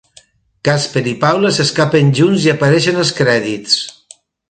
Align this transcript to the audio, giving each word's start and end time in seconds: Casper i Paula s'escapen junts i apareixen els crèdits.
Casper 0.69 1.03
i 1.11 1.13
Paula 1.25 1.53
s'escapen 1.59 2.11
junts 2.23 2.49
i 2.49 2.53
apareixen 2.57 3.01
els 3.07 3.17
crèdits. 3.23 3.81